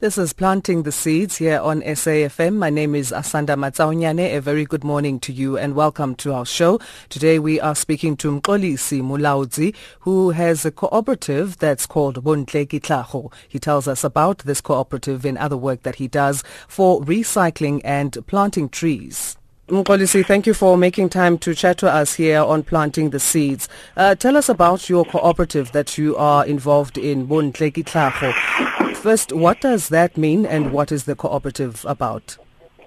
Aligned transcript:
This 0.00 0.16
is 0.16 0.32
Planting 0.32 0.84
the 0.84 0.92
Seeds 0.92 1.38
here 1.38 1.58
on 1.58 1.82
SAFM. 1.82 2.54
My 2.54 2.70
name 2.70 2.94
is 2.94 3.10
Asanda 3.10 3.56
Matsaunyane. 3.56 4.36
A 4.36 4.40
very 4.40 4.64
good 4.64 4.84
morning 4.84 5.18
to 5.18 5.32
you 5.32 5.58
and 5.58 5.74
welcome 5.74 6.14
to 6.16 6.32
our 6.32 6.46
show. 6.46 6.78
Today 7.08 7.40
we 7.40 7.58
are 7.60 7.74
speaking 7.74 8.16
to 8.18 8.40
Mxolisi 8.40 9.02
Mulaudzi, 9.02 9.74
who 9.98 10.30
has 10.30 10.64
a 10.64 10.70
cooperative 10.70 11.58
that's 11.58 11.84
called 11.84 12.22
Bontleke 12.22 12.80
Tlhago. 12.80 13.32
He 13.48 13.58
tells 13.58 13.88
us 13.88 14.04
about 14.04 14.38
this 14.44 14.60
cooperative 14.60 15.24
and 15.24 15.36
other 15.36 15.56
work 15.56 15.82
that 15.82 15.96
he 15.96 16.06
does 16.06 16.44
for 16.68 17.00
recycling 17.00 17.80
and 17.82 18.24
planting 18.28 18.68
trees. 18.68 19.36
Mxolisi, 19.66 20.24
thank 20.24 20.46
you 20.46 20.54
for 20.54 20.78
making 20.78 21.08
time 21.08 21.38
to 21.38 21.56
chat 21.56 21.76
to 21.78 21.92
us 21.92 22.14
here 22.14 22.40
on 22.40 22.62
Planting 22.62 23.10
the 23.10 23.18
Seeds. 23.18 23.68
Uh, 23.96 24.14
tell 24.14 24.36
us 24.36 24.48
about 24.48 24.88
your 24.88 25.04
cooperative 25.04 25.72
that 25.72 25.98
you 25.98 26.16
are 26.16 26.46
involved 26.46 26.98
in, 26.98 27.26
Bontleke 27.26 27.84
Tlhago. 27.84 28.87
First, 28.98 29.32
what 29.32 29.60
does 29.60 29.90
that 29.90 30.16
mean 30.16 30.44
and 30.44 30.72
what 30.72 30.90
is 30.90 31.04
the 31.04 31.14
cooperative 31.14 31.84
about? 31.86 32.36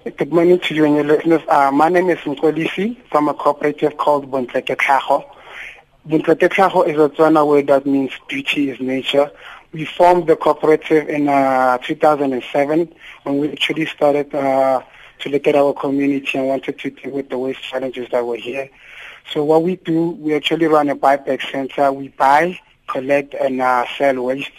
Good 0.04 0.34
morning 0.34 0.60
to 0.60 0.76
you 0.76 0.84
and 0.84 0.96
your 0.96 1.06
listeners. 1.06 1.42
Uh, 1.48 1.72
my 1.72 1.88
name 1.88 2.10
is 2.10 2.18
Mxolisi 2.18 2.98
from 3.10 3.30
a 3.30 3.34
cooperative 3.34 3.96
called 3.96 4.30
Bontleke 4.30 4.76
Tlhago. 4.76 5.24
Is 6.10 6.98
a 6.98 7.10
Tswana 7.10 7.48
word 7.48 7.68
that 7.68 7.86
means 7.86 8.12
beauty 8.28 8.72
is 8.72 8.82
nature. 8.82 9.32
We 9.72 9.86
formed 9.86 10.28
the 10.28 10.36
cooperative 10.36 11.08
in 11.08 11.30
uh, 11.30 11.78
2007 11.78 12.94
when 13.24 13.38
we 13.38 13.50
actually 13.54 13.86
started 13.86 14.36
uh, 14.36 14.82
to 15.20 15.30
look 15.30 15.48
at 15.48 15.56
our 15.56 15.74
community 15.74 16.38
and 16.38 16.46
wanted 16.50 16.78
to 16.80 16.90
deal 16.90 17.12
with 17.12 17.30
the 17.30 17.38
waste 17.38 17.64
challenges 17.64 18.10
that 18.12 18.26
were 18.26 18.36
here. 18.36 18.70
So 19.32 19.46
what 19.46 19.64
we 19.64 19.78
do, 19.78 20.10
we 20.20 20.34
actually 20.34 20.68
run 20.68 20.90
a 20.90 20.96
buyback 20.96 21.50
center. 21.50 21.90
We 21.94 22.10
buy, 22.10 22.60
collect, 22.88 23.34
and 23.34 23.62
uh, 23.62 23.86
sell 23.98 24.22
waste 24.22 24.52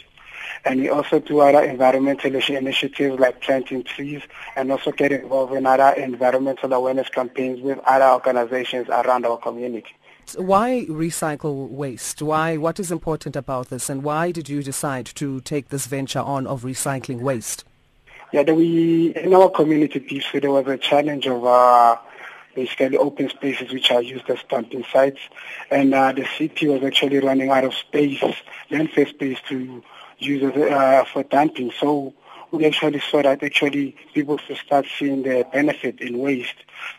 and 0.65 0.80
we 0.80 0.89
also 0.89 1.19
do 1.19 1.41
other 1.41 1.62
environmental 1.62 2.34
initiatives 2.34 3.19
like 3.19 3.41
planting 3.41 3.83
trees 3.83 4.23
and 4.57 4.70
also 4.70 4.93
get 4.93 5.12
involved 5.12 5.53
in 5.55 5.66
other 5.66 5.91
environmental 6.01 6.73
awareness 6.73 7.09
campaigns 7.09 7.61
with 7.61 7.78
other 7.81 8.06
organizations 8.06 8.89
around 8.89 9.27
our 9.27 9.39
community. 9.39 9.95
Why 10.36 10.86
recycle 10.89 11.69
waste? 11.69 12.23
Why? 12.23 12.56
What 12.56 12.78
is 12.78 12.92
important 12.92 13.34
about 13.34 13.70
this, 13.70 13.91
and 13.91 14.03
why 14.03 14.31
did 14.31 14.48
you 14.48 14.62
decide 14.62 15.06
to 15.06 15.41
take 15.41 15.69
this 15.69 15.86
venture 15.86 16.20
on 16.20 16.47
of 16.47 16.62
recycling 16.62 17.20
waste? 17.20 17.64
Yeah, 18.33 18.42
we 18.42 19.12
in 19.17 19.34
our 19.34 19.51
community 19.51 19.98
piece 19.98 20.25
there 20.33 20.51
was 20.51 20.67
a 20.69 20.79
challenge 20.79 21.27
of 21.27 21.45
uh, 21.45 21.97
basically 22.55 22.97
open 22.97 23.29
spaces 23.29 23.73
which 23.73 23.91
are 23.91 24.01
used 24.01 24.31
as 24.31 24.39
dumping 24.48 24.84
sites, 24.91 25.20
and 25.70 25.92
uh, 25.92 26.12
the 26.12 26.25
city 26.39 26.69
was 26.69 26.83
actually 26.83 27.19
running 27.19 27.51
out 27.51 27.64
of 27.64 27.75
space, 27.75 28.23
landfill 28.70 29.08
space 29.08 29.39
to 29.48 29.83
users 30.25 30.56
uh, 30.56 31.05
for 31.12 31.23
dumping. 31.25 31.73
So 31.78 32.15
we 32.51 32.67
actually 32.67 33.01
saw 33.01 33.23
that 33.23 33.42
actually 33.42 33.97
people 34.15 34.39
should 34.39 34.59
start 34.59 34.87
seeing 34.98 35.23
the 35.23 35.47
benefit 35.53 36.01
in 36.01 36.19
waste. 36.19 36.55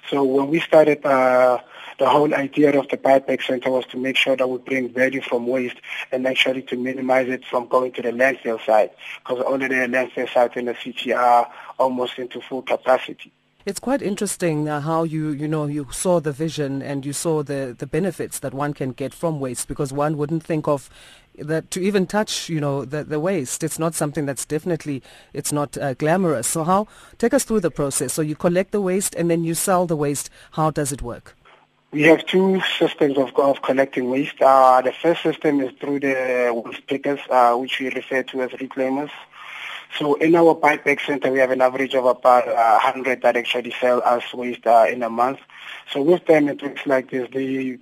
So 0.09 0.23
when 0.23 0.49
we 0.49 0.59
started, 0.59 1.05
uh, 1.05 1.59
the 1.99 2.09
whole 2.09 2.33
idea 2.33 2.77
of 2.77 2.87
the 2.89 2.97
buyback 2.97 3.43
center 3.43 3.69
was 3.69 3.85
to 3.87 3.97
make 3.97 4.17
sure 4.17 4.35
that 4.35 4.47
we 4.47 4.57
bring 4.57 4.91
value 4.91 5.21
from 5.21 5.45
waste 5.47 5.77
and 6.11 6.25
actually 6.25 6.63
to 6.63 6.75
minimize 6.75 7.29
it 7.29 7.45
from 7.45 7.67
going 7.67 7.91
to 7.93 8.01
the 8.01 8.11
landfill 8.11 8.63
site 8.65 8.91
because 9.19 9.43
already 9.43 9.75
the 9.75 9.87
landfill 9.87 10.31
sites 10.33 10.55
in 10.55 10.65
the 10.65 10.75
city 10.83 11.13
are 11.13 11.49
almost 11.77 12.17
into 12.17 12.41
full 12.41 12.63
capacity. 12.63 13.31
It's 13.65 13.79
quite 13.79 14.01
interesting 14.01 14.67
uh, 14.67 14.81
how 14.81 15.03
you, 15.03 15.29
you 15.29 15.47
know, 15.47 15.67
you 15.67 15.87
saw 15.89 16.19
the 16.19 16.33
vision 16.33 16.81
and 16.81 17.05
you 17.05 17.13
saw 17.13 17.43
the, 17.43 17.73
the 17.77 17.87
benefits 17.87 18.39
that 18.39 18.53
one 18.53 18.73
can 18.73 18.91
get 18.91 19.13
from 19.13 19.39
waste 19.39 19.69
because 19.69 19.93
one 19.93 20.17
wouldn't 20.17 20.43
think 20.43 20.67
of 20.67 20.89
that 21.37 21.71
to 21.71 21.81
even 21.81 22.05
touch, 22.05 22.49
you 22.49 22.59
know, 22.59 22.83
the, 22.83 23.05
the 23.05 23.21
waste. 23.21 23.63
It's 23.63 23.79
not 23.79 23.95
something 23.95 24.25
that's 24.25 24.43
definitely, 24.43 25.01
it's 25.31 25.53
not 25.53 25.77
uh, 25.77 25.93
glamorous. 25.93 26.45
So 26.45 26.65
how, 26.65 26.87
take 27.17 27.33
us 27.33 27.45
through 27.45 27.61
the 27.61 27.71
process. 27.71 28.11
So 28.11 28.21
you 28.21 28.35
collect 28.35 28.71
the 28.71 28.81
waste 28.81 29.15
and 29.15 29.31
then 29.31 29.45
you 29.45 29.55
sell 29.55 29.85
the 29.85 29.95
waste. 29.95 30.29
How 30.51 30.69
does 30.69 30.91
it 30.91 31.01
work? 31.01 31.33
We 31.91 32.01
have 32.01 32.25
two 32.25 32.61
systems 32.77 33.17
of, 33.17 33.33
of 33.37 33.61
collecting 33.61 34.09
waste. 34.09 34.41
Uh, 34.41 34.81
the 34.81 34.91
first 34.91 35.23
system 35.23 35.61
is 35.61 35.71
through 35.79 36.01
the 36.01 36.51
waste 36.65 36.85
pickers, 36.87 37.19
uh, 37.29 37.55
which 37.55 37.79
we 37.79 37.91
refer 37.91 38.23
to 38.23 38.41
as 38.41 38.49
reclaimers. 38.51 39.11
So 39.97 40.15
in 40.15 40.35
our 40.35 40.55
buyback 40.55 41.05
center, 41.05 41.31
we 41.31 41.39
have 41.39 41.51
an 41.51 41.61
average 41.61 41.93
of 41.93 42.05
about 42.05 42.47
uh, 42.47 42.79
100 42.83 43.21
that 43.21 43.37
actually 43.37 43.73
sell 43.79 44.01
us 44.03 44.33
waste 44.33 44.65
uh, 44.65 44.85
in 44.89 45.03
a 45.03 45.09
month. 45.09 45.39
So 45.91 46.01
with 46.01 46.25
them, 46.25 46.47
it 46.49 46.61
looks 46.63 46.85
like 46.87 47.11
this. 47.11 47.29
They 47.31 47.77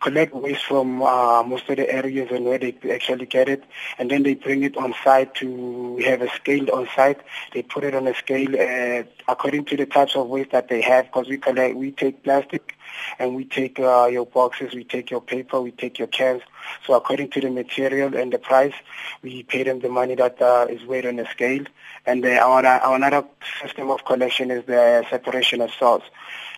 collect 0.00 0.34
waste 0.34 0.64
from 0.64 1.02
uh, 1.02 1.42
most 1.42 1.68
of 1.68 1.76
the 1.76 1.90
areas 1.90 2.28
and 2.30 2.44
where 2.44 2.58
they 2.58 2.74
actually 2.92 3.26
get 3.26 3.48
it, 3.48 3.64
and 3.98 4.10
then 4.10 4.22
they 4.22 4.34
bring 4.34 4.62
it 4.62 4.76
on 4.76 4.94
site 5.04 5.34
to 5.36 5.96
have 6.04 6.22
a 6.22 6.28
scale 6.30 6.70
on 6.72 6.88
site. 6.94 7.20
They 7.52 7.62
put 7.62 7.84
it 7.84 7.94
on 7.94 8.06
a 8.06 8.14
scale 8.14 8.54
uh, 8.54 9.04
according 9.26 9.64
to 9.66 9.76
the 9.76 9.86
types 9.86 10.16
of 10.16 10.28
waste 10.28 10.52
that 10.52 10.68
they 10.68 10.80
have, 10.82 11.06
because 11.06 11.28
we 11.28 11.38
collect, 11.38 11.76
we 11.76 11.92
take 11.92 12.22
plastic, 12.22 12.74
and 13.18 13.34
we 13.34 13.44
take 13.44 13.78
uh, 13.78 14.06
your 14.06 14.26
boxes, 14.26 14.74
we 14.74 14.84
take 14.84 15.10
your 15.10 15.20
paper, 15.20 15.60
we 15.60 15.70
take 15.70 15.98
your 15.98 16.08
cans. 16.08 16.42
So 16.86 16.94
according 16.94 17.30
to 17.30 17.40
the 17.40 17.50
material 17.50 18.16
and 18.16 18.32
the 18.32 18.38
price, 18.38 18.74
we 19.22 19.42
pay 19.42 19.62
them 19.62 19.80
the 19.80 19.88
money 19.88 20.14
that 20.14 20.40
uh, 20.40 20.66
is 20.68 20.84
weighed 20.84 21.06
on 21.06 21.18
a 21.18 21.28
scale. 21.30 21.64
And 22.06 22.24
the, 22.24 22.38
our, 22.38 22.64
our 22.64 22.96
another 22.96 23.24
system 23.62 23.90
of 23.90 24.04
collection 24.04 24.50
is 24.50 24.64
the 24.66 25.04
separation 25.10 25.60
of 25.60 25.70
salts. 25.78 26.06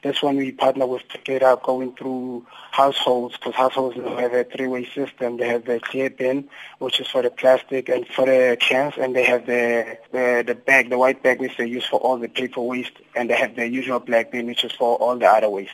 That's 0.03 0.23
when 0.23 0.37
we 0.37 0.53
partner 0.53 0.87
with 0.87 1.03
Takeda 1.09 1.63
going 1.63 1.95
through 1.95 2.47
households, 2.71 3.37
because 3.37 3.55
households 3.55 3.97
now 3.97 4.17
have 4.17 4.33
a 4.33 4.45
three-way 4.45 4.87
system. 4.87 5.37
They 5.37 5.47
have 5.49 5.67
the 5.67 5.79
clear 5.79 6.09
bin, 6.09 6.49
which 6.79 7.01
is 7.01 7.09
for 7.09 7.21
the 7.21 7.31
plastic 7.31 7.89
and 7.91 8.07
for 8.09 8.25
the 8.25 8.57
cans, 8.59 8.95
and 8.97 9.15
they 9.15 9.25
have 9.25 9.45
the, 9.45 9.99
the, 10.11 10.43
the 10.47 10.55
bag, 10.55 10.89
the 10.89 10.99
white 10.99 11.23
bag, 11.23 11.39
which 11.39 11.57
they 11.59 11.67
use 11.67 11.85
for 11.85 12.01
all 12.01 12.17
the 12.17 12.29
paper 12.29 12.63
waste, 12.63 12.93
and 13.15 13.29
they 13.29 13.37
have 13.37 13.57
the 13.57 13.69
usual 13.69 14.01
black 14.01 14.33
bin, 14.33 14.47
which 14.47 14.65
is 14.65 14.73
for 14.73 14.97
all 14.97 15.17
the 15.17 15.27
other 15.27 15.51
waste. 15.51 15.73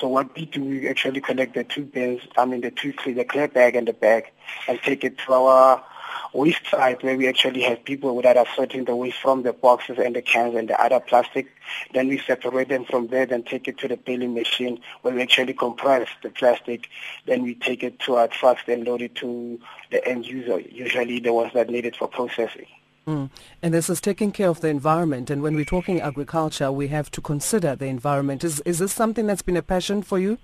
So 0.00 0.08
what 0.08 0.34
we 0.34 0.46
do, 0.46 0.64
we 0.64 0.88
actually 0.88 1.20
collect 1.20 1.54
the 1.54 1.64
two 1.64 1.84
bins, 1.84 2.22
I 2.36 2.44
mean 2.46 2.62
the 2.62 2.70
two, 2.72 2.92
the 2.92 3.24
clear 3.24 3.48
bag 3.48 3.76
and 3.76 3.86
the 3.86 3.92
bag, 3.92 4.24
and 4.66 4.80
take 4.82 5.04
it 5.04 5.18
to 5.18 5.32
our 5.34 5.84
waste 6.32 6.66
site 6.70 7.02
where 7.02 7.16
we 7.16 7.28
actually 7.28 7.62
have 7.62 7.84
people 7.84 8.20
that 8.22 8.36
are 8.36 8.46
sorting 8.54 8.84
the 8.84 8.94
waste 8.94 9.18
from 9.18 9.42
the 9.42 9.52
boxes 9.52 9.98
and 9.98 10.14
the 10.14 10.22
cans 10.22 10.54
and 10.54 10.68
the 10.68 10.80
other 10.82 11.00
plastic. 11.00 11.48
Then 11.92 12.08
we 12.08 12.18
separate 12.18 12.68
them 12.68 12.84
from 12.84 13.08
there, 13.08 13.26
then 13.26 13.42
take 13.42 13.68
it 13.68 13.78
to 13.78 13.88
the 13.88 13.96
baling 13.96 14.34
machine 14.34 14.80
where 15.02 15.14
we 15.14 15.22
actually 15.22 15.54
compress 15.54 16.08
the 16.22 16.30
plastic. 16.30 16.88
Then 17.26 17.42
we 17.42 17.54
take 17.54 17.82
it 17.82 17.98
to 18.00 18.16
our 18.16 18.28
trucks, 18.28 18.62
then 18.66 18.84
load 18.84 19.02
it 19.02 19.14
to 19.16 19.60
the 19.90 20.06
end 20.06 20.26
user, 20.26 20.60
usually 20.60 21.20
the 21.20 21.32
ones 21.32 21.52
that 21.54 21.70
need 21.70 21.86
it 21.86 21.96
for 21.96 22.08
processing. 22.08 22.66
Mm. 23.06 23.30
And 23.62 23.72
this 23.72 23.88
is 23.88 24.02
taking 24.02 24.32
care 24.32 24.50
of 24.50 24.60
the 24.60 24.68
environment. 24.68 25.30
And 25.30 25.42
when 25.42 25.54
we're 25.54 25.64
talking 25.64 26.00
agriculture, 26.00 26.70
we 26.70 26.88
have 26.88 27.10
to 27.12 27.22
consider 27.22 27.74
the 27.74 27.86
environment. 27.86 28.44
Is, 28.44 28.60
is 28.60 28.80
this 28.80 28.92
something 28.92 29.26
that's 29.26 29.40
been 29.40 29.56
a 29.56 29.62
passion 29.62 30.02
for 30.02 30.18
you? 30.18 30.38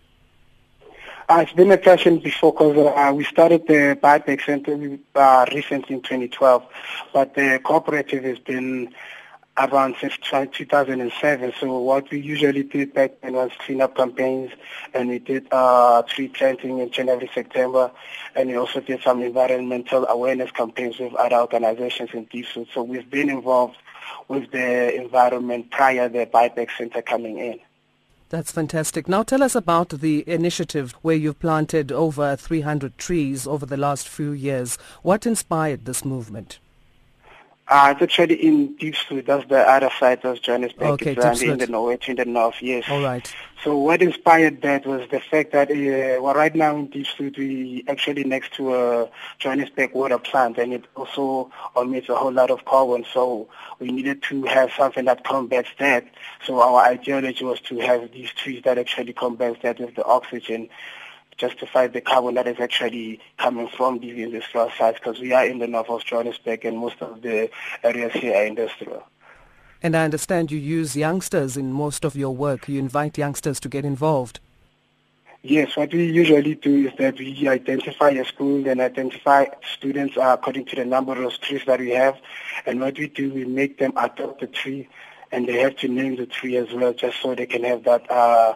Uh, 1.27 1.39
it's 1.41 1.53
been 1.55 1.73
a 1.73 1.79
passion 1.79 2.19
before 2.19 2.53
because 2.53 2.77
uh, 2.77 3.13
we 3.15 3.25
started 3.25 3.67
the 3.67 3.99
buyback 4.03 4.45
center 4.45 4.99
uh, 5.15 5.47
recently 5.55 5.97
in 5.97 6.03
2012, 6.03 6.63
but 7.15 7.35
the 7.35 7.59
cooperative 7.65 8.25
has 8.25 8.39
been 8.39 8.95
around 9.57 9.97
since 9.99 10.19
2007. 10.19 11.53
So 11.59 11.79
what 11.79 12.11
we 12.11 12.21
usually 12.21 12.63
did 12.63 12.93
back 12.93 13.23
then 13.23 13.33
was 13.33 13.51
cleanup 13.59 13.97
campaigns, 13.97 14.51
and 14.93 15.09
we 15.09 15.19
did 15.19 15.47
uh, 15.51 16.03
tree 16.03 16.29
planting 16.29 16.81
in 16.81 16.91
January, 16.91 17.31
September, 17.33 17.91
and 18.35 18.51
we 18.51 18.57
also 18.57 18.81
did 18.81 19.03
some 19.03 19.23
environmental 19.23 20.07
awareness 20.07 20.51
campaigns 20.51 20.99
with 20.99 21.15
other 21.15 21.37
organizations 21.37 22.11
in 22.13 22.27
Diepsloot. 22.27 22.69
So 22.75 22.83
we've 22.83 23.09
been 23.09 23.31
involved 23.31 23.77
with 24.29 24.51
the 24.51 24.95
environment 24.95 25.71
prior 25.71 26.07
the 26.11 26.27
buyback 26.27 26.69
center 26.77 27.01
coming 27.01 27.39
in. 27.39 27.61
That's 28.35 28.51
fantastic. 28.51 29.07
Now 29.07 29.23
tell 29.23 29.45
us 29.45 29.55
about 29.55 29.91
the 29.91 30.29
initiative 30.29 30.91
where 31.03 31.15
you've 31.15 31.39
planted 31.39 31.93
over 31.93 32.35
300 32.35 32.99
trees 32.99 33.47
over 33.47 33.65
the 33.65 33.77
last 33.77 34.09
few 34.09 34.33
years. 34.33 34.77
What 35.03 35.25
inspired 35.25 35.85
this 35.85 36.05
movement? 36.05 36.59
Uh, 37.67 37.95
it's 37.95 38.03
actually 38.03 38.35
in 38.35 38.77
Diepsloot. 38.77 39.25
That's 39.25 39.49
the 39.49 39.59
other 39.59 39.91
side 39.99 40.23
of 40.25 40.43
Johannesburg. 40.43 41.01
Okay, 41.01 41.13
it's 41.13 41.41
in 41.41 41.57
the 41.57 41.67
north, 41.67 42.09
in 42.09 42.17
the 42.17 42.27
north, 42.27 42.57
yes. 42.61 42.85
All 42.89 43.03
right. 43.03 43.35
So 43.63 43.79
what 43.79 44.03
inspired 44.03 44.61
that 44.61 44.85
was 44.85 45.09
the 45.11 45.21
fact 45.21 45.53
that 45.53 45.71
uh, 45.71 46.23
well, 46.23 46.35
right 46.35 46.55
now 46.55 46.77
in 46.77 46.89
Diepsloot 46.89 47.39
we 47.39 47.83
actually 47.89 48.25
next 48.25 48.53
to 48.55 48.75
a 48.75 49.11
Johannesburg 49.39 49.95
water 49.95 50.19
plant, 50.19 50.59
and 50.59 50.75
it 50.75 50.85
also 50.95 51.51
emits 51.75 52.11
a 52.11 52.15
whole 52.15 52.33
lot 52.33 52.51
of 52.51 52.67
carbon. 52.67 53.07
So 53.11 53.49
we 53.79 53.91
needed 53.91 54.23
to 54.25 54.43
have 54.43 54.71
something 54.73 55.07
that 55.07 55.25
combats 55.25 55.71
that. 55.79 56.05
So 56.45 56.61
our 56.61 56.85
ideology 56.85 57.47
was 57.47 57.61
to 57.63 57.79
have 57.79 58.13
these 58.13 58.31
trees 58.33 58.63
that 58.65 58.77
actually 58.77 59.15
combats 59.15 59.63
that 59.63 59.81
with 59.81 59.95
the 59.95 60.05
oxygen 60.05 60.69
justify 61.37 61.87
the 61.87 62.01
carbon 62.01 62.35
that 62.35 62.47
is 62.47 62.61
actually 62.61 63.21
coming 63.39 63.69
from 63.69 63.99
these 63.99 64.19
industrial 64.19 64.71
sites 64.77 64.99
because 64.99 65.21
we 65.21 65.33
are 65.33 65.47
in 65.47 65.59
the 65.59 65.67
north 65.67 65.89
of 65.89 66.05
Johannesburg 66.05 66.65
and 66.65 66.79
most 66.79 67.01
of 67.01 67.23
the 67.23 67.51
areas 67.83 68.13
here 68.13 68.37
are 68.37 68.45
industrial. 68.45 69.05
And 69.83 69.95
I 69.95 70.05
understand 70.05 70.51
you 70.51 70.59
use 70.59 70.97
youngsters 70.97 71.57
in 71.57 71.73
most 71.73 72.05
of 72.05 72.17
your 72.17 72.35
work. 72.35 72.69
You 72.69 72.79
invite 72.79 73.19
youngsters 73.19 73.61
to 73.61 73.69
get 73.69 73.85
involved. 73.85 74.41
Yes, 75.43 75.77
what 75.77 75.93
we 75.93 76.07
usually 76.11 76.55
do 76.55 76.89
is 76.89 76.95
that 76.97 77.19
we 77.19 77.47
identify 77.47 78.09
a 78.09 78.25
school 78.25 78.67
and 78.67 78.81
identify 78.81 79.45
students 79.75 80.17
according 80.19 80.65
to 80.67 80.77
the 80.77 80.87
number 80.87 81.23
of 81.23 81.39
trees 81.41 81.61
that 81.67 81.81
we 81.81 81.91
have. 81.91 82.17
And 82.65 82.81
what 82.81 82.99
we 82.99 83.09
do, 83.09 83.31
we 83.31 83.45
make 83.45 83.79
them 83.79 83.93
adopt 83.97 84.41
the 84.41 84.47
tree 84.47 84.89
and 85.31 85.47
they 85.47 85.59
have 85.59 85.77
to 85.77 85.89
name 85.89 86.17
the 86.17 86.25
tree 86.25 86.57
as 86.57 86.73
well 86.73 86.95
just 86.95 87.21
so 87.21 87.35
they 87.35 87.45
can 87.45 87.65
have 87.65 87.85
that 87.85 88.11
uh, 88.11 88.55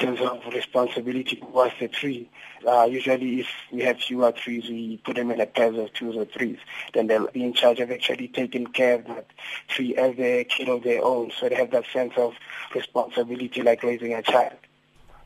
sense 0.00 0.20
of 0.20 0.40
responsibility 0.52 1.36
towards 1.36 1.74
the 1.78 1.88
tree. 1.88 2.28
Uh, 2.66 2.84
usually 2.84 3.40
if 3.40 3.46
we 3.72 3.82
have 3.82 3.98
fewer 3.98 4.32
trees, 4.32 4.68
we 4.68 4.96
put 4.98 5.16
them 5.16 5.30
in 5.30 5.40
a 5.40 5.46
pairs 5.46 5.76
of 5.76 5.92
twos 5.92 6.16
or 6.16 6.24
threes. 6.24 6.58
Then 6.94 7.06
they'll 7.06 7.28
be 7.28 7.44
in 7.44 7.52
charge 7.52 7.80
of 7.80 7.90
actually 7.90 8.28
taking 8.28 8.66
care 8.66 8.96
of 8.96 9.06
that 9.06 9.26
tree 9.68 9.96
as 9.96 10.18
a 10.18 10.44
kid 10.44 10.68
of 10.68 10.82
their 10.82 11.02
own. 11.02 11.30
So 11.38 11.48
they 11.48 11.56
have 11.56 11.70
that 11.72 11.84
sense 11.92 12.14
of 12.16 12.34
responsibility 12.74 13.62
like 13.62 13.82
raising 13.82 14.14
a 14.14 14.22
child. 14.22 14.56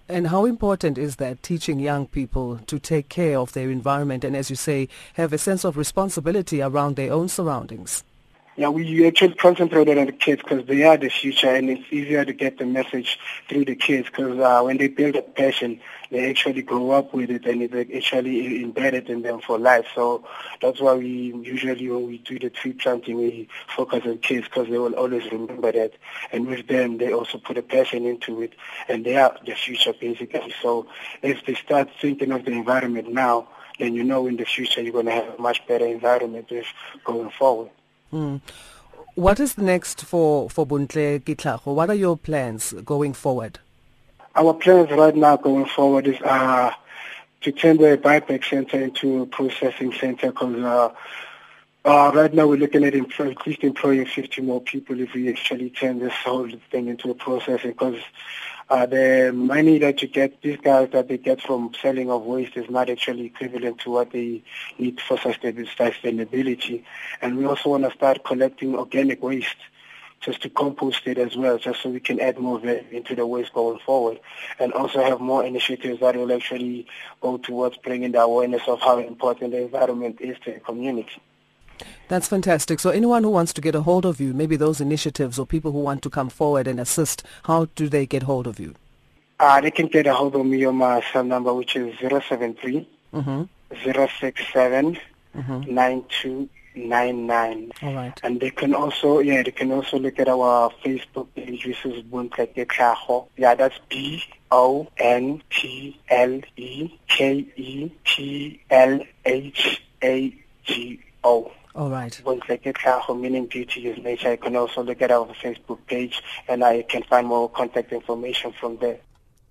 And 0.06 0.26
how 0.26 0.44
important 0.44 0.98
is 0.98 1.16
that 1.16 1.42
teaching 1.42 1.78
young 1.78 2.06
people 2.06 2.58
to 2.66 2.78
take 2.78 3.08
care 3.08 3.38
of 3.38 3.54
their 3.54 3.70
environment 3.70 4.22
and, 4.22 4.36
as 4.36 4.50
you 4.50 4.56
say, 4.56 4.88
have 5.14 5.32
a 5.32 5.38
sense 5.38 5.64
of 5.64 5.78
responsibility 5.78 6.60
around 6.60 6.96
their 6.96 7.12
own 7.12 7.28
surroundings? 7.28 8.04
Yeah, 8.56 8.68
we 8.68 9.04
actually 9.04 9.34
concentrated 9.34 9.98
on 9.98 10.06
the 10.06 10.12
kids 10.12 10.40
because 10.40 10.64
they 10.66 10.84
are 10.84 10.96
the 10.96 11.08
future 11.08 11.52
and 11.52 11.68
it's 11.68 11.92
easier 11.92 12.24
to 12.24 12.32
get 12.32 12.56
the 12.56 12.64
message 12.64 13.18
through 13.48 13.64
the 13.64 13.74
kids 13.74 14.08
because 14.08 14.38
uh, 14.38 14.62
when 14.62 14.76
they 14.76 14.86
build 14.86 15.16
a 15.16 15.22
passion, 15.22 15.80
they 16.12 16.30
actually 16.30 16.62
grow 16.62 16.92
up 16.92 17.12
with 17.12 17.30
it 17.30 17.46
and 17.46 17.62
it's 17.62 17.74
actually 17.92 18.62
embedded 18.62 19.10
in 19.10 19.22
them 19.22 19.40
for 19.40 19.58
life. 19.58 19.86
So 19.96 20.24
that's 20.62 20.80
why 20.80 20.94
we 20.94 21.34
usually, 21.42 21.90
when 21.90 22.06
we 22.06 22.18
do 22.18 22.38
the 22.38 22.48
tree 22.48 22.74
planting, 22.74 23.16
we 23.16 23.48
focus 23.74 24.02
on 24.06 24.18
kids 24.18 24.46
because 24.46 24.68
they 24.68 24.78
will 24.78 24.94
always 24.94 25.24
remember 25.32 25.72
that. 25.72 25.94
And 26.30 26.46
with 26.46 26.68
them, 26.68 26.98
they 26.98 27.12
also 27.12 27.38
put 27.38 27.58
a 27.58 27.62
passion 27.62 28.06
into 28.06 28.40
it 28.40 28.52
and 28.88 29.04
they 29.04 29.16
are 29.16 29.36
the 29.44 29.56
future 29.56 29.94
basically. 30.00 30.54
So 30.62 30.86
if 31.22 31.44
they 31.44 31.54
start 31.54 31.90
thinking 32.00 32.30
of 32.30 32.44
the 32.44 32.52
environment 32.52 33.12
now, 33.12 33.48
then 33.80 33.94
you 33.94 34.04
know 34.04 34.28
in 34.28 34.36
the 34.36 34.44
future 34.44 34.80
you're 34.80 34.92
going 34.92 35.06
to 35.06 35.12
have 35.12 35.40
a 35.40 35.42
much 35.42 35.66
better 35.66 35.86
environment 35.86 36.52
going 37.02 37.30
forward. 37.30 37.70
Mm. 38.14 38.40
What 39.16 39.40
is 39.40 39.58
next 39.58 40.04
for, 40.04 40.48
for 40.48 40.64
Bontleke 40.64 41.24
Tlhago? 41.24 41.74
What 41.74 41.90
are 41.90 41.96
your 41.96 42.16
plans 42.16 42.72
going 42.84 43.12
forward? 43.12 43.58
Our 44.36 44.54
plans 44.54 44.88
right 44.92 45.16
now 45.16 45.36
going 45.36 45.66
forward 45.66 46.06
is 46.06 46.20
uh, 46.22 46.70
to 47.40 47.50
turn 47.50 47.78
the 47.78 47.98
buyback 47.98 48.48
center 48.48 48.80
into 48.80 49.22
a 49.22 49.26
processing 49.26 49.92
center 49.92 50.30
because 50.30 50.54
uh, 50.62 50.90
uh, 51.84 52.12
right 52.14 52.32
now 52.32 52.46
we're 52.46 52.56
looking 52.56 52.84
at, 52.84 52.94
at 52.94 53.46
least 53.46 53.64
employing 53.64 54.06
50 54.06 54.42
more 54.42 54.60
people 54.60 55.00
if 55.00 55.12
we 55.12 55.28
actually 55.28 55.70
turn 55.70 55.98
this 55.98 56.14
whole 56.24 56.48
thing 56.70 56.86
into 56.86 57.10
a 57.10 57.14
processing 57.14 57.72
because 57.72 58.00
uh, 58.70 58.86
the 58.86 59.32
money 59.34 59.78
that 59.78 60.00
you 60.02 60.08
get, 60.08 60.40
these 60.42 60.58
guys 60.58 60.88
that 60.92 61.08
they 61.08 61.18
get 61.18 61.40
from 61.40 61.72
selling 61.80 62.10
of 62.10 62.22
waste 62.22 62.56
is 62.56 62.70
not 62.70 62.88
actually 62.88 63.26
equivalent 63.26 63.78
to 63.80 63.90
what 63.90 64.10
they 64.12 64.42
need 64.78 65.00
for 65.00 65.16
sustainability. 65.18 66.84
And 67.20 67.36
we 67.36 67.44
also 67.44 67.70
want 67.70 67.84
to 67.84 67.90
start 67.90 68.24
collecting 68.24 68.74
organic 68.74 69.22
waste 69.22 69.56
just 70.20 70.40
to 70.42 70.48
compost 70.48 71.06
it 71.06 71.18
as 71.18 71.36
well, 71.36 71.58
just 71.58 71.82
so 71.82 71.90
we 71.90 72.00
can 72.00 72.18
add 72.18 72.38
more 72.38 72.58
into 72.66 73.14
the 73.14 73.26
waste 73.26 73.52
going 73.52 73.78
forward, 73.80 74.18
and 74.58 74.72
also 74.72 75.02
have 75.02 75.20
more 75.20 75.44
initiatives 75.44 76.00
that 76.00 76.16
will 76.16 76.32
actually 76.32 76.86
go 77.20 77.36
towards 77.36 77.76
bringing 77.78 78.12
the 78.12 78.20
awareness 78.20 78.62
of 78.66 78.80
how 78.80 78.98
important 78.98 79.50
the 79.50 79.62
environment 79.62 80.16
is 80.20 80.38
to 80.44 80.52
the 80.52 80.60
community. 80.60 81.20
That's 82.08 82.28
fantastic. 82.28 82.80
So 82.80 82.90
anyone 82.90 83.22
who 83.22 83.30
wants 83.30 83.52
to 83.54 83.60
get 83.60 83.74
a 83.74 83.82
hold 83.82 84.04
of 84.04 84.20
you, 84.20 84.34
maybe 84.34 84.56
those 84.56 84.80
initiatives 84.80 85.38
or 85.38 85.46
people 85.46 85.72
who 85.72 85.80
want 85.80 86.02
to 86.02 86.10
come 86.10 86.28
forward 86.28 86.66
and 86.66 86.78
assist, 86.78 87.22
how 87.44 87.66
do 87.74 87.88
they 87.88 88.06
get 88.06 88.24
hold 88.24 88.46
of 88.46 88.60
you? 88.60 88.74
Uh, 89.40 89.60
they 89.60 89.70
can 89.70 89.86
get 89.88 90.06
a 90.06 90.14
hold 90.14 90.34
of 90.34 90.46
me 90.46 90.64
on 90.64 90.76
my 90.76 91.02
cell 91.12 91.24
number, 91.24 91.52
which 91.52 91.76
is 91.76 91.94
073 91.98 92.88
mm-hmm. 93.12 93.42
067 93.92 94.98
mm-hmm. 95.36 95.74
9299. 95.74 97.72
All 97.82 97.94
right. 97.94 98.20
And 98.22 98.40
they 98.40 98.50
can 98.50 98.74
also, 98.74 99.18
yeah, 99.18 99.42
they 99.42 99.50
can 99.50 99.72
also 99.72 99.98
look 99.98 100.18
at 100.18 100.28
our 100.28 100.70
Facebook 100.84 101.26
page, 101.34 101.66
which 101.66 101.84
is 101.84 102.02
Bontleke 102.04 102.66
Tlhago. 102.66 103.26
Yeah, 103.36 103.54
that's 103.54 103.78
B 103.88 104.22
O 104.50 104.86
N 104.98 105.42
T 105.50 105.98
L 106.08 106.40
E 106.56 106.98
K 107.08 107.46
E 107.56 107.92
T 108.04 108.60
L 108.70 109.00
H 109.24 109.82
A 110.02 110.34
G 110.62 111.00
O. 111.24 111.50
All 111.74 111.90
right. 111.90 112.22
meaning 112.24 113.46
beauty 113.46 113.88
is 113.88 114.02
nature. 114.02 114.30
I 114.30 114.36
can 114.36 114.54
also 114.54 114.82
look 114.82 115.02
at 115.02 115.10
our 115.10 115.26
Facebook 115.42 115.78
page 115.86 116.22
and 116.48 116.62
I 116.62 116.82
can 116.82 117.02
find 117.02 117.26
more 117.26 117.48
contact 117.48 117.92
information 117.92 118.52
from 118.52 118.76
there. 118.76 119.00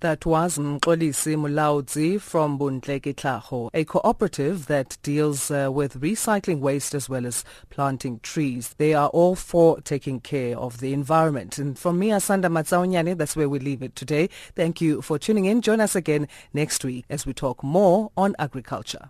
That 0.03 0.25
was 0.25 0.57
Mxolisi 0.57 1.37
Mulaudzi 1.37 2.19
from 2.19 2.59
Bontleke 2.59 3.15
Tlhago, 3.15 3.69
a 3.73 3.85
cooperative 3.85 4.67
that 4.67 4.97
deals 5.01 5.49
uh, 5.49 5.69
with 5.71 6.01
recycling 6.01 6.59
waste 6.59 6.93
as 6.93 7.07
well 7.07 7.25
as 7.25 7.45
planting 7.69 8.19
trees. 8.19 8.75
They 8.77 8.93
are 8.93 9.07
all 9.09 9.35
for 9.37 9.79
taking 9.79 10.19
care 10.19 10.57
of 10.57 10.81
the 10.81 10.91
environment. 10.91 11.57
And 11.57 11.79
from 11.79 11.99
me, 11.99 12.09
Asanda 12.09 12.51
Matsaunyane, 12.51 13.17
that's 13.17 13.37
where 13.37 13.47
we 13.47 13.59
leave 13.59 13.81
it 13.81 13.95
today. 13.95 14.29
Thank 14.55 14.81
you 14.81 15.01
for 15.01 15.17
tuning 15.17 15.45
in. 15.45 15.61
Join 15.61 15.79
us 15.79 15.95
again 15.95 16.27
next 16.53 16.83
week 16.83 17.05
as 17.09 17.25
we 17.25 17.33
talk 17.33 17.63
more 17.63 18.11
on 18.17 18.35
agriculture. 18.37 19.09